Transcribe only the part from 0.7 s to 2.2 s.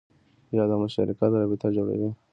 مشارکت رابطه جوړوي